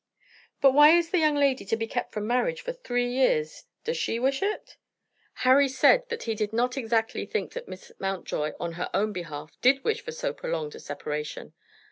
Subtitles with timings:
[0.61, 3.65] "But why is the young lady to be kept from marriage for three years?
[3.83, 4.77] Does she wish it?"
[5.45, 9.51] Harry said that he did not exactly think that Miss Mountjoy, on her own behalf,
[9.61, 11.53] did wish for so prolonged a separation.